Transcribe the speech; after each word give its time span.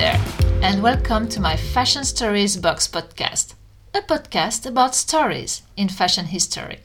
there, 0.00 0.24
and 0.62 0.82
welcome 0.82 1.28
to 1.28 1.42
my 1.42 1.54
Fashion 1.54 2.04
Stories 2.04 2.56
Box 2.56 2.88
podcast, 2.88 3.52
a 3.92 4.00
podcast 4.00 4.64
about 4.64 4.94
stories 4.94 5.60
in 5.76 5.90
fashion 5.90 6.24
history. 6.24 6.78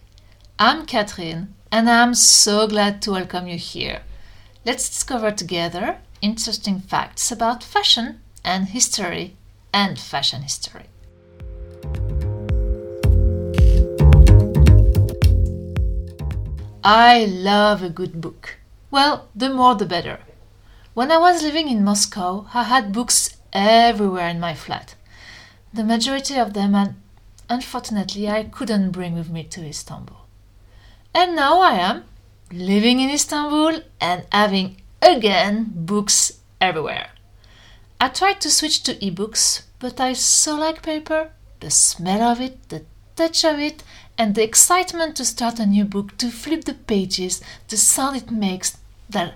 I'm 0.60 0.86
Catherine, 0.86 1.56
and 1.72 1.90
I'm 1.90 2.14
so 2.14 2.68
glad 2.68 3.02
to 3.04 3.12
welcome 3.12 3.48
you 3.48 3.58
here. 3.58 4.02
Let's 4.66 4.90
discover 4.90 5.32
together 5.32 6.00
interesting 6.22 6.82
facts 6.82 7.32
about 7.32 7.64
fashion 7.64 8.20
and 8.44 8.68
history 8.68 9.38
and 9.74 9.98
fashion 9.98 10.42
history. 10.42 10.88
I 16.84 17.28
love 17.30 17.82
a 17.82 17.90
good 17.90 18.20
book. 18.20 18.58
Well, 18.92 19.30
the 19.34 19.48
more 19.48 19.76
the 19.76 19.86
better. 19.86 20.20
When 20.96 21.12
I 21.12 21.18
was 21.18 21.44
living 21.44 21.68
in 21.68 21.84
Moscow, 21.84 22.48
I 22.54 22.64
had 22.64 22.94
books 22.94 23.36
everywhere 23.52 24.30
in 24.30 24.40
my 24.40 24.54
flat. 24.54 24.96
The 25.74 25.84
majority 25.84 26.38
of 26.38 26.54
them, 26.54 26.74
and 26.74 26.96
unfortunately, 27.50 28.30
I 28.30 28.46
couldn't 28.46 28.92
bring 28.92 29.14
with 29.14 29.30
me 29.30 29.44
to 29.44 29.68
Istanbul. 29.68 30.16
And 31.14 31.36
now 31.36 31.60
I 31.60 31.74
am 31.74 32.06
living 32.50 33.02
in 33.02 33.10
Istanbul 33.10 33.82
and 34.00 34.26
having 34.32 34.78
again 35.02 35.74
books 35.76 36.40
everywhere. 36.62 37.10
I 38.00 38.08
tried 38.08 38.40
to 38.40 38.50
switch 38.50 38.82
to 38.84 38.96
ebooks, 38.96 39.64
but 39.80 40.00
I 40.00 40.14
so 40.14 40.56
like 40.56 40.82
paper, 40.82 41.32
the 41.60 41.72
smell 41.72 42.22
of 42.22 42.40
it, 42.40 42.70
the 42.70 42.86
touch 43.18 43.44
of 43.44 43.60
it, 43.60 43.84
and 44.18 44.34
the 44.34 44.44
excitement 44.44 45.18
to 45.18 45.26
start 45.26 45.60
a 45.60 45.66
new 45.66 45.84
book, 45.84 46.18
to 46.20 46.30
flip 46.30 46.64
the 46.64 46.74
pages, 46.74 47.42
the 47.68 47.76
sound 47.76 48.16
it 48.16 48.32
makes, 48.32 48.78
that 49.10 49.34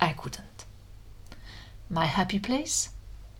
I 0.00 0.12
couldn't. 0.12 0.45
My 1.88 2.06
happy 2.06 2.40
place? 2.40 2.88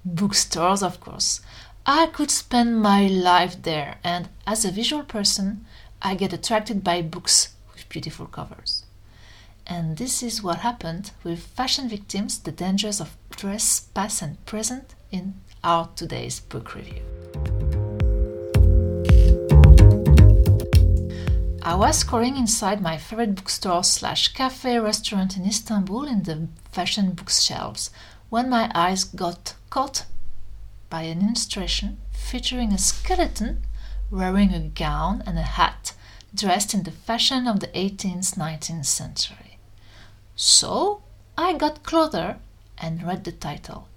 Bookstores, 0.05 0.83
of 0.83 1.01
course. 1.01 1.41
I 1.85 2.07
could 2.07 2.31
spend 2.31 2.81
my 2.81 3.09
life 3.09 3.61
there, 3.63 3.99
and 4.05 4.29
as 4.47 4.65
a 4.65 4.71
visual 4.71 5.03
person, 5.03 5.67
I 6.01 6.15
get 6.15 6.33
attracted 6.33 6.85
by 6.85 7.03
books 7.03 7.55
with 7.73 7.89
beautiful 7.89 8.27
covers. 8.27 8.85
And 9.67 9.97
this 9.97 10.23
is 10.23 10.45
what 10.45 10.59
happened 10.59 11.11
with 11.25 11.41
Fashion 11.41 11.89
Victims 11.89 12.39
The 12.39 12.53
Dangers 12.53 13.01
of 13.01 13.17
Dress, 13.31 13.81
Past 13.95 14.23
and 14.23 14.45
Present 14.47 14.95
in 15.11 15.35
our 15.65 15.89
today's 15.97 16.39
book 16.39 16.75
review. 16.77 17.03
I 21.65 21.75
was 21.75 22.05
scrolling 22.05 22.39
inside 22.39 22.81
my 22.81 22.97
favorite 22.97 23.35
bookstore 23.35 23.83
slash 23.83 24.29
cafe 24.29 24.79
restaurant 24.79 25.37
in 25.37 25.45
Istanbul 25.45 26.05
in 26.05 26.23
the 26.23 26.47
fashion 26.71 27.11
bookshelves 27.11 27.91
when 28.29 28.49
my 28.49 28.71
eyes 28.75 29.05
got 29.05 29.55
caught 29.71 30.05
by 30.91 31.03
an 31.03 31.21
illustration 31.21 31.99
featuring 32.13 32.73
a 32.73 32.79
skeleton 32.79 33.63
wearing 34.11 34.53
a 34.53 34.61
gown 34.61 35.23
and 35.27 35.39
a 35.39 35.43
hat 35.43 35.93
dressed 36.35 36.75
in 36.75 36.83
the 36.83 36.91
fashion 36.91 37.47
of 37.47 37.61
the 37.61 37.69
18th 37.69 38.37
19th 38.37 38.87
century. 38.87 39.59
So 40.35 41.03
I 41.39 41.55
got 41.55 41.83
closer 41.83 42.39
and 42.79 43.03
read 43.03 43.25
the 43.25 43.33
title 43.33 43.89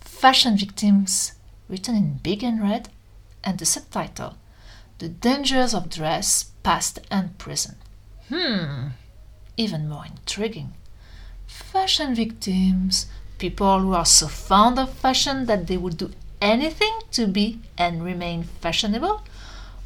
Fashion 0.00 0.56
Victims, 0.56 1.32
written 1.68 1.96
in 1.96 2.20
big 2.22 2.42
and 2.44 2.62
red, 2.62 2.88
and 3.42 3.58
the 3.58 3.66
subtitle 3.66 4.36
The 4.98 5.08
Dangers 5.08 5.74
of 5.74 5.90
Dress, 5.90 6.52
Past 6.62 7.00
and 7.10 7.36
Present. 7.38 7.78
Hmm, 8.28 8.88
even 9.56 9.88
more 9.88 10.06
intriguing. 10.06 10.74
Fashion 11.46 12.14
victims, 12.14 13.06
people 13.44 13.78
who 13.80 13.92
are 13.92 14.06
so 14.06 14.26
fond 14.26 14.78
of 14.78 14.88
fashion 14.88 15.44
that 15.44 15.66
they 15.66 15.76
would 15.76 15.98
do 15.98 16.10
anything 16.40 16.94
to 17.10 17.26
be 17.26 17.58
and 17.76 18.02
remain 18.02 18.42
fashionable, 18.42 19.22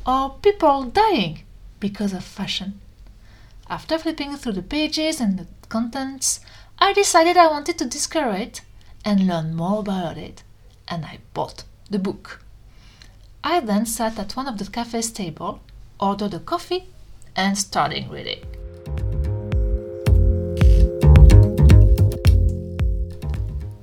or 0.06 0.36
people 0.46 0.84
dying 0.84 1.40
because 1.80 2.12
of 2.12 2.22
fashion. 2.22 2.80
After 3.68 3.98
flipping 3.98 4.36
through 4.36 4.52
the 4.52 4.62
pages 4.62 5.20
and 5.20 5.36
the 5.36 5.48
contents, 5.68 6.38
I 6.78 6.92
decided 6.92 7.36
I 7.36 7.48
wanted 7.48 7.78
to 7.78 7.94
discover 7.96 8.30
it 8.30 8.60
and 9.04 9.26
learn 9.26 9.56
more 9.56 9.80
about 9.80 10.16
it, 10.16 10.44
and 10.86 11.04
I 11.04 11.18
bought 11.34 11.64
the 11.90 11.98
book. 11.98 12.44
I 13.42 13.58
then 13.58 13.86
sat 13.86 14.20
at 14.20 14.36
one 14.36 14.46
of 14.46 14.58
the 14.58 14.70
cafe's 14.70 15.10
table, 15.10 15.60
ordered 15.98 16.34
a 16.34 16.38
coffee, 16.38 16.84
and 17.34 17.58
started 17.58 18.08
reading. 18.08 18.57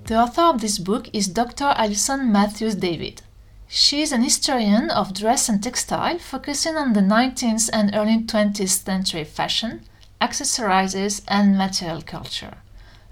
The 0.05 0.21
author 0.21 0.43
of 0.43 0.61
this 0.61 0.77
book 0.77 1.09
is 1.13 1.27
Dr. 1.27 1.73
Alison 1.75 2.31
Matthews 2.31 2.75
David. 2.75 3.23
She 3.67 4.03
is 4.03 4.11
an 4.11 4.21
historian 4.21 4.91
of 4.91 5.15
dress 5.15 5.49
and 5.49 5.63
textile, 5.63 6.19
focusing 6.19 6.75
on 6.75 6.93
the 6.93 7.01
19th 7.01 7.71
and 7.73 7.89
early 7.95 8.19
20th 8.19 8.85
century 8.85 9.23
fashion, 9.23 9.81
accessories, 10.21 11.23
and 11.27 11.57
material 11.57 12.03
culture. 12.03 12.57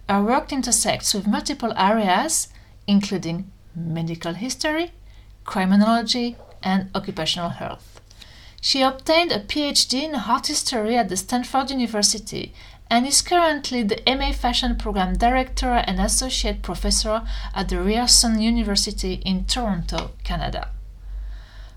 Her 0.08 0.22
work 0.22 0.54
intersects 0.54 1.16
with 1.16 1.26
multiple 1.26 1.74
areas, 1.76 2.50
including 2.86 3.52
medical 3.76 4.36
history, 4.36 4.92
criminology, 5.46 6.36
and 6.62 6.92
occupational 6.94 7.50
health. 7.50 8.02
She 8.62 8.84
obtained 8.84 9.32
a 9.32 9.40
PhD 9.40 10.04
in 10.04 10.14
art 10.14 10.46
history 10.46 10.96
at 10.96 11.10
the 11.10 11.18
Stanford 11.18 11.72
University 11.72 12.54
and 12.90 13.06
is 13.06 13.22
currently 13.22 13.84
the 13.84 14.02
MA 14.08 14.32
Fashion 14.32 14.76
Program 14.76 15.16
Director 15.18 15.74
and 15.74 16.00
Associate 16.00 16.62
Professor 16.62 17.22
at 17.56 17.70
the 17.70 17.82
Ryerson 17.82 18.40
University 18.42 19.22
in 19.26 19.46
Toronto, 19.46 20.12
Canada. 20.24 20.70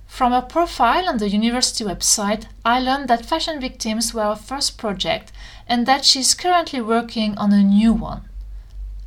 From 0.06 0.32
her 0.32 0.42
profile 0.42 1.08
on 1.08 1.18
the 1.18 1.28
university 1.28 1.84
website, 1.84 2.46
I 2.64 2.80
learned 2.80 3.08
that 3.08 3.26
Fashion 3.26 3.60
Victims 3.60 4.14
were 4.14 4.24
her 4.24 4.36
first 4.36 4.78
project 4.78 5.32
and 5.68 5.84
that 5.86 6.04
she 6.04 6.20
is 6.20 6.34
currently 6.34 6.80
working 6.80 7.36
on 7.36 7.52
a 7.52 7.62
new 7.62 7.92
one 7.92 8.22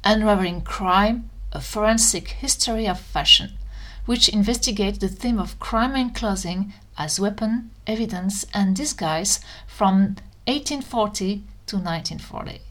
Unraveling 0.03 0.61
Crime 0.61 1.29
A 1.51 1.61
Forensic 1.61 2.29
History 2.29 2.87
of 2.87 2.99
Fashion, 2.99 3.57
which 4.05 4.29
investigates 4.29 4.99
the 4.99 5.07
theme 5.07 5.39
of 5.39 5.59
crime 5.59 5.95
and 5.95 6.13
clothing 6.13 6.73
as 6.97 7.19
weapon, 7.19 7.71
evidence, 7.87 8.45
and 8.53 8.75
disguise 8.75 9.39
from 9.67 10.15
1840 10.47 11.43
to 11.69 11.77
1940. 11.77 12.61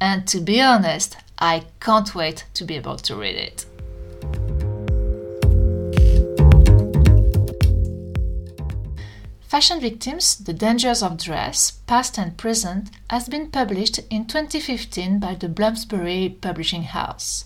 And 0.00 0.26
to 0.28 0.40
be 0.40 0.60
honest, 0.60 1.16
I 1.38 1.64
can't 1.80 2.14
wait 2.14 2.44
to 2.54 2.64
be 2.64 2.74
able 2.74 2.96
to 2.96 3.16
read 3.16 3.36
it. 3.36 3.66
Fashion 9.54 9.80
Victims 9.80 10.34
The 10.34 10.52
Dangers 10.52 11.00
of 11.00 11.16
Dress, 11.16 11.70
Past 11.86 12.18
and 12.18 12.36
Present 12.36 12.90
has 13.08 13.28
been 13.28 13.52
published 13.52 14.00
in 14.10 14.26
2015 14.26 15.20
by 15.20 15.36
the 15.36 15.48
Bloomsbury 15.48 16.36
Publishing 16.40 16.82
House. 16.82 17.44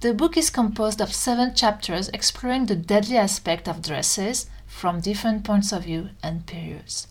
The 0.00 0.14
book 0.14 0.36
is 0.36 0.50
composed 0.50 1.00
of 1.00 1.12
seven 1.12 1.56
chapters 1.56 2.10
exploring 2.10 2.66
the 2.66 2.76
deadly 2.76 3.16
aspect 3.16 3.66
of 3.68 3.82
dresses 3.82 4.46
from 4.68 5.00
different 5.00 5.42
points 5.42 5.72
of 5.72 5.82
view 5.82 6.10
and 6.22 6.46
periods. 6.46 7.08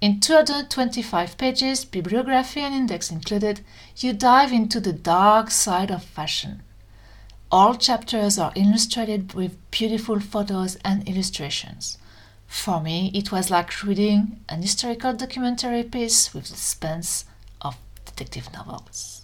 In 0.00 0.18
225 0.18 1.36
pages, 1.36 1.84
bibliography 1.84 2.60
and 2.60 2.74
index 2.74 3.10
included, 3.10 3.60
you 3.98 4.14
dive 4.14 4.50
into 4.50 4.80
the 4.80 4.94
dark 4.94 5.50
side 5.50 5.90
of 5.90 6.02
fashion. 6.02 6.62
All 7.52 7.74
chapters 7.74 8.38
are 8.38 8.52
illustrated 8.54 9.34
with 9.34 9.58
beautiful 9.70 10.18
photos 10.18 10.76
and 10.76 11.06
illustrations. 11.06 11.98
For 12.46 12.80
me, 12.80 13.10
it 13.12 13.30
was 13.30 13.50
like 13.50 13.82
reading 13.82 14.40
an 14.48 14.62
historical 14.62 15.12
documentary 15.12 15.82
piece 15.82 16.32
with 16.32 16.44
the 16.44 16.56
suspense 16.56 17.26
of 17.60 17.76
detective 18.06 18.50
novels. 18.54 19.19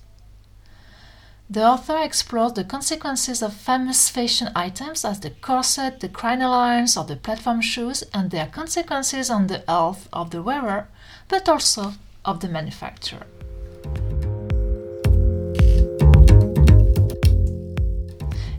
The 1.48 1.64
author 1.64 1.98
explores 1.98 2.54
the 2.54 2.64
consequences 2.64 3.40
of 3.40 3.54
famous 3.54 4.08
fashion 4.08 4.50
items 4.56 5.04
as 5.04 5.20
the 5.20 5.31
corset, 5.31 6.00
the 6.00 6.08
crinolines, 6.08 7.00
or 7.00 7.04
the 7.04 7.14
platform 7.14 7.60
shoes 7.60 8.02
and 8.12 8.32
their 8.32 8.46
consequences 8.46 9.31
on 9.31 9.46
the 9.46 9.62
health 9.69 10.08
of 10.12 10.31
the 10.32 10.43
wearer, 10.43 10.88
but 11.28 11.48
also 11.48 11.93
of 12.25 12.40
the 12.40 12.48
manufacturer. 12.48 13.28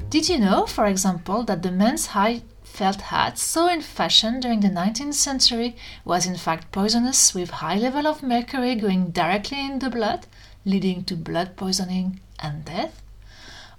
Did 0.09 0.29
you 0.29 0.39
know, 0.39 0.65
for 0.65 0.85
example, 0.85 1.43
that 1.43 1.63
the 1.63 1.71
men's 1.71 2.07
high 2.07 2.43
felt 2.63 3.01
hat 3.01 3.37
so 3.37 3.67
in 3.67 3.81
fashion 3.81 4.39
during 4.39 4.61
the 4.61 4.69
19th 4.69 5.15
century 5.15 5.75
was 6.05 6.25
in 6.25 6.37
fact 6.37 6.71
poisonous 6.71 7.35
with 7.35 7.49
high 7.49 7.75
level 7.75 8.07
of 8.07 8.23
mercury 8.23 8.75
going 8.75 9.09
directly 9.11 9.59
in 9.59 9.79
the 9.79 9.89
blood, 9.89 10.25
leading 10.63 11.03
to 11.03 11.17
blood 11.17 11.57
poisoning 11.57 12.21
and 12.39 12.65
death? 12.65 13.01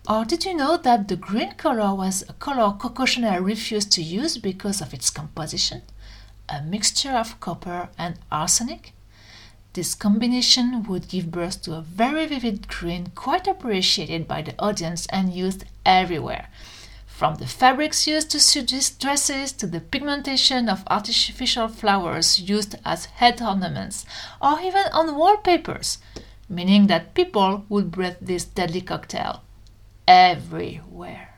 Or 0.08 0.24
did 0.24 0.44
you 0.44 0.54
know 0.54 0.76
that 0.78 1.08
the 1.08 1.16
green 1.16 1.52
color 1.52 1.94
was 1.94 2.24
a 2.28 2.32
color 2.32 2.74
Coco 2.78 3.04
Chanel 3.04 3.40
refused 3.40 3.92
to 3.92 4.02
use 4.02 4.38
because 4.38 4.80
of 4.80 4.94
its 4.94 5.10
composition? 5.10 5.82
A 6.48 6.62
mixture 6.62 7.12
of 7.12 7.40
copper 7.40 7.90
and 7.98 8.18
arsenic? 8.32 8.94
This 9.74 9.94
combination 9.94 10.82
would 10.84 11.08
give 11.08 11.30
birth 11.30 11.62
to 11.62 11.74
a 11.74 11.82
very 11.82 12.26
vivid 12.26 12.68
green, 12.68 13.12
quite 13.14 13.46
appreciated 13.46 14.26
by 14.26 14.42
the 14.42 14.54
audience 14.58 15.06
and 15.06 15.32
used 15.32 15.64
everywhere. 15.84 16.48
From 17.18 17.34
the 17.34 17.46
fabrics 17.46 18.06
used 18.06 18.30
to 18.30 18.40
suggest 18.40 19.00
dresses 19.00 19.52
to 19.52 19.66
the 19.66 19.80
pigmentation 19.80 20.68
of 20.68 20.84
artificial 20.86 21.68
flowers 21.68 22.40
used 22.40 22.76
as 22.84 23.06
head 23.06 23.42
ornaments 23.42 24.06
or 24.40 24.60
even 24.60 24.84
on 24.92 25.16
wallpapers, 25.16 25.98
meaning 26.48 26.86
that 26.86 27.14
people 27.14 27.64
would 27.68 27.90
breathe 27.90 28.16
this 28.20 28.44
deadly 28.44 28.80
cocktail 28.80 29.42
everywhere. 30.06 31.34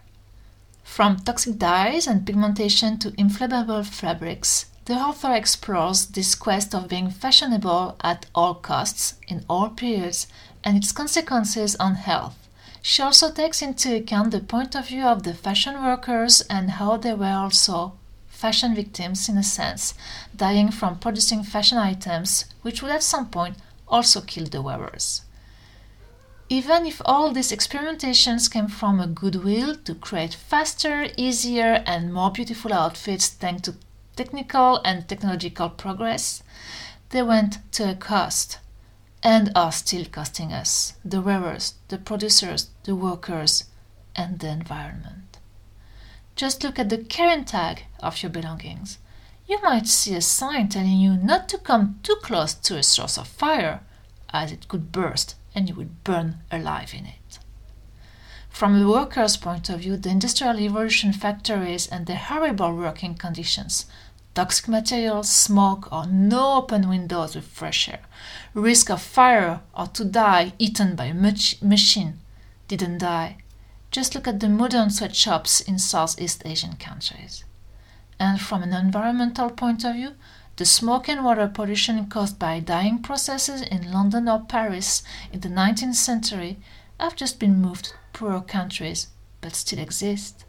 From 0.84 1.16
toxic 1.16 1.58
dyes 1.58 2.06
and 2.06 2.26
pigmentation 2.26 2.98
to 2.98 3.14
inflammable 3.18 3.82
fabrics, 3.84 4.66
the 4.86 4.94
author 4.94 5.32
explores 5.32 6.06
this 6.06 6.34
quest 6.34 6.74
of 6.74 6.88
being 6.88 7.10
fashionable 7.10 7.96
at 8.02 8.26
all 8.34 8.54
costs, 8.54 9.14
in 9.28 9.44
all 9.48 9.68
periods, 9.68 10.26
and 10.64 10.76
its 10.76 10.92
consequences 10.92 11.76
on 11.76 11.94
health. 11.94 12.36
She 12.82 13.02
also 13.02 13.30
takes 13.30 13.62
into 13.62 13.94
account 13.94 14.30
the 14.30 14.40
point 14.40 14.74
of 14.74 14.88
view 14.88 15.04
of 15.04 15.22
the 15.22 15.34
fashion 15.34 15.82
workers 15.82 16.40
and 16.42 16.72
how 16.72 16.96
they 16.96 17.14
were 17.14 17.26
also 17.26 17.92
fashion 18.28 18.74
victims 18.74 19.28
in 19.28 19.36
a 19.36 19.42
sense, 19.42 19.94
dying 20.34 20.70
from 20.70 20.98
producing 20.98 21.42
fashion 21.42 21.76
items 21.76 22.46
which 22.62 22.82
would 22.82 22.90
at 22.90 23.02
some 23.02 23.28
point 23.28 23.56
also 23.90 24.20
kill 24.20 24.46
the 24.46 24.62
wearers. 24.62 25.22
Even 26.48 26.86
if 26.86 27.00
all 27.04 27.32
these 27.32 27.52
experimentations 27.52 28.50
came 28.50 28.68
from 28.68 28.98
a 28.98 29.06
goodwill 29.06 29.76
to 29.76 29.94
create 29.94 30.34
faster, 30.34 31.08
easier, 31.16 31.84
and 31.86 32.12
more 32.12 32.30
beautiful 32.30 32.72
outfits 32.72 33.28
thanks 33.28 33.62
to 33.62 33.76
technical 34.16 34.80
and 34.84 35.08
technological 35.08 35.68
progress, 35.68 36.42
they 37.10 37.22
went 37.22 37.58
to 37.72 37.90
a 37.90 37.94
cost 37.94 38.58
and 39.22 39.52
are 39.54 39.72
still 39.72 40.04
costing 40.06 40.52
us, 40.52 40.94
the 41.04 41.20
wearers, 41.20 41.74
the 41.88 41.98
producers, 41.98 42.70
the 42.84 42.96
workers, 42.96 43.64
and 44.16 44.40
the 44.40 44.48
environment. 44.48 45.38
Just 46.36 46.64
look 46.64 46.78
at 46.78 46.88
the 46.88 47.04
current 47.04 47.48
tag 47.48 47.84
of 48.00 48.22
your 48.22 48.30
belongings. 48.30 48.98
You 49.50 49.60
might 49.62 49.88
see 49.88 50.14
a 50.14 50.20
sign 50.20 50.68
telling 50.68 51.00
you 51.00 51.16
not 51.16 51.48
to 51.48 51.58
come 51.58 51.98
too 52.04 52.14
close 52.22 52.54
to 52.54 52.78
a 52.78 52.84
source 52.84 53.18
of 53.18 53.26
fire, 53.26 53.80
as 54.32 54.52
it 54.52 54.68
could 54.68 54.92
burst 54.92 55.34
and 55.56 55.68
you 55.68 55.74
would 55.74 56.04
burn 56.04 56.38
alive 56.52 56.94
in 56.94 57.04
it. 57.04 57.40
From 58.48 58.80
a 58.80 58.88
worker's 58.88 59.36
point 59.36 59.68
of 59.68 59.80
view, 59.80 59.96
the 59.96 60.08
industrial 60.08 60.54
revolution 60.54 61.12
factories 61.12 61.88
and 61.88 62.06
the 62.06 62.14
horrible 62.14 62.76
working 62.76 63.16
conditions 63.16 63.86
toxic 64.36 64.68
materials, 64.68 65.28
smoke, 65.28 65.90
or 65.90 66.06
no 66.06 66.58
open 66.58 66.88
windows 66.88 67.34
with 67.34 67.44
fresh 67.44 67.88
air, 67.88 68.02
risk 68.54 68.88
of 68.88 69.02
fire 69.02 69.62
or 69.74 69.88
to 69.88 70.04
die 70.04 70.52
eaten 70.60 70.94
by 70.94 71.06
a 71.06 71.14
machine, 71.14 72.20
didn't 72.68 72.98
die. 72.98 73.38
Just 73.90 74.14
look 74.14 74.28
at 74.28 74.38
the 74.38 74.48
modern 74.48 74.90
sweatshops 74.90 75.60
in 75.60 75.76
Southeast 75.80 76.42
Asian 76.44 76.76
countries. 76.76 77.42
And 78.20 78.38
from 78.38 78.62
an 78.62 78.74
environmental 78.74 79.48
point 79.48 79.82
of 79.82 79.94
view, 79.94 80.10
the 80.56 80.66
smoke 80.66 81.08
and 81.08 81.24
water 81.24 81.48
pollution 81.48 82.06
caused 82.06 82.38
by 82.38 82.60
dyeing 82.60 82.98
processes 82.98 83.62
in 83.62 83.90
London 83.90 84.28
or 84.28 84.40
Paris 84.40 85.02
in 85.32 85.40
the 85.40 85.48
19th 85.48 85.94
century 85.94 86.58
have 87.00 87.16
just 87.16 87.40
been 87.40 87.62
moved 87.62 87.86
to 87.86 87.92
poorer 88.12 88.42
countries 88.42 89.06
but 89.40 89.54
still 89.54 89.78
exist. 89.78 90.44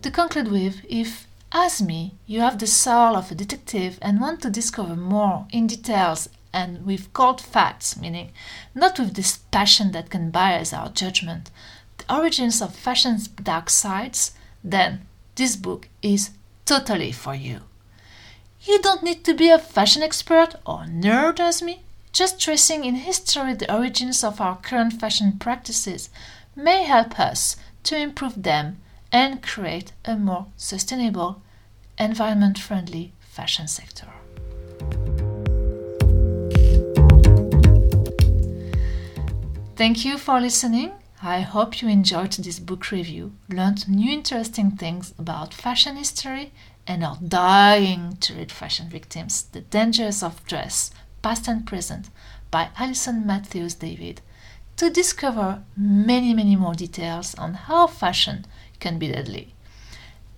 To 0.00 0.10
conclude 0.10 0.50
with 0.50 0.80
if, 0.88 1.26
as 1.52 1.82
me, 1.82 2.14
you 2.26 2.40
have 2.40 2.58
the 2.58 2.66
soul 2.66 3.16
of 3.16 3.30
a 3.30 3.34
detective 3.34 3.98
and 4.00 4.18
want 4.18 4.40
to 4.42 4.50
discover 4.50 4.96
more 4.96 5.46
in 5.50 5.66
details 5.66 6.30
and 6.54 6.86
with 6.86 7.12
cold 7.12 7.42
facts, 7.42 7.98
meaning 7.98 8.32
not 8.74 8.98
with 8.98 9.14
this 9.14 9.36
passion 9.50 9.92
that 9.92 10.08
can 10.08 10.30
bias 10.30 10.72
our 10.72 10.88
judgment, 10.88 11.50
the 11.98 12.14
origins 12.14 12.60
of 12.62 12.74
fashion's 12.74 13.28
dark 13.28 13.70
sides, 13.70 14.32
then 14.62 15.06
this 15.34 15.56
book 15.56 15.88
is 16.02 16.30
totally 16.64 17.12
for 17.12 17.34
you. 17.34 17.60
You 18.62 18.80
don't 18.80 19.02
need 19.02 19.24
to 19.24 19.34
be 19.34 19.50
a 19.50 19.58
fashion 19.58 20.02
expert 20.02 20.54
or 20.64 20.84
nerd 20.84 21.40
as 21.40 21.62
me. 21.62 21.82
Just 22.12 22.40
tracing 22.40 22.84
in 22.84 22.94
history 22.94 23.54
the 23.54 23.72
origins 23.74 24.22
of 24.22 24.40
our 24.40 24.56
current 24.56 25.00
fashion 25.00 25.38
practices 25.38 26.10
may 26.54 26.84
help 26.84 27.18
us 27.18 27.56
to 27.84 27.96
improve 27.96 28.42
them 28.42 28.78
and 29.10 29.42
create 29.42 29.92
a 30.04 30.16
more 30.16 30.46
sustainable, 30.56 31.42
environment 31.98 32.58
friendly 32.58 33.12
fashion 33.20 33.66
sector. 33.66 34.06
Thank 39.74 40.04
you 40.04 40.18
for 40.18 40.40
listening. 40.40 40.92
I 41.24 41.42
hope 41.42 41.80
you 41.80 41.88
enjoyed 41.88 42.32
this 42.32 42.58
book 42.58 42.90
review, 42.90 43.34
learned 43.48 43.88
new 43.88 44.10
interesting 44.10 44.72
things 44.72 45.14
about 45.16 45.54
fashion 45.54 45.94
history, 45.94 46.52
and 46.84 47.04
are 47.04 47.16
dying 47.24 48.16
to 48.22 48.34
read 48.34 48.50
Fashion 48.50 48.88
Victims 48.88 49.44
The 49.44 49.60
Dangers 49.60 50.24
of 50.24 50.44
Dress, 50.46 50.90
Past 51.22 51.46
and 51.46 51.64
Present 51.64 52.10
by 52.50 52.70
Alison 52.76 53.24
Matthews 53.24 53.74
David 53.74 54.20
to 54.78 54.90
discover 54.90 55.62
many, 55.76 56.34
many 56.34 56.56
more 56.56 56.74
details 56.74 57.36
on 57.36 57.54
how 57.54 57.86
fashion 57.86 58.44
can 58.80 58.98
be 58.98 59.06
deadly. 59.06 59.54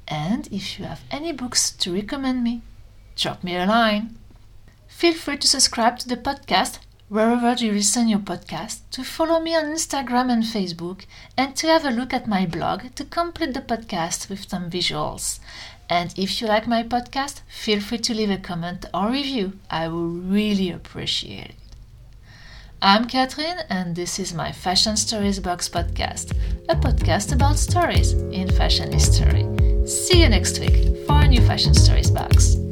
And 0.06 0.46
if 0.52 0.78
you 0.78 0.84
have 0.84 1.00
any 1.10 1.32
books 1.32 1.70
to 1.70 1.94
recommend 1.94 2.44
me, 2.44 2.60
drop 3.16 3.42
me 3.42 3.56
a 3.56 3.64
line. 3.64 4.19
Feel 4.87 5.14
free 5.14 5.38
to 5.38 5.48
subscribe 5.48 5.98
to 6.00 6.08
the 6.08 6.19
podcast 6.19 6.80
wherever 7.14 7.52
you 7.64 7.70
listen 7.70 8.08
your 8.08 8.19
podcast, 8.19 8.81
to 8.90 9.05
follow 9.05 9.38
me 9.38 9.55
on 9.55 9.66
Instagram 9.66 10.32
and 10.32 10.43
Facebook, 10.43 11.06
and 11.37 11.55
to 11.55 11.69
have 11.69 11.84
a 11.84 11.90
look 11.90 12.12
at 12.12 12.26
my 12.26 12.44
blog 12.44 12.93
to 12.96 13.05
complete 13.05 13.55
the 13.55 13.61
podcast 13.61 14.28
with 14.28 14.49
some 14.49 14.69
visuals. 14.69 15.38
And 15.88 16.12
if 16.19 16.40
you 16.40 16.49
like 16.49 16.66
my 16.66 16.82
podcast, 16.82 17.43
feel 17.46 17.78
free 17.78 17.99
to 17.99 18.14
leave 18.14 18.31
a 18.31 18.38
comment 18.38 18.87
or 18.93 19.11
review. 19.11 19.52
I 19.70 19.87
will 19.87 20.08
really 20.08 20.72
appreciate 20.72 21.50
it. 21.50 21.55
I'm 22.82 23.06
Catherine, 23.06 23.61
and 23.70 23.94
this 23.94 24.19
is 24.19 24.34
my 24.34 24.50
Fashion 24.50 24.96
Stories 24.96 25.38
Box 25.38 25.69
podcast, 25.69 26.32
a 26.69 26.75
podcast 26.75 27.32
about 27.32 27.58
stories 27.58 28.14
in 28.32 28.50
fashion 28.50 28.90
history. 28.90 29.46
See 29.87 30.20
you 30.20 30.28
next 30.28 30.58
week 30.58 31.06
for 31.06 31.20
a 31.20 31.28
new 31.28 31.43
Fashion 31.43 31.75
Stories 31.75 32.11
Box. 32.11 32.63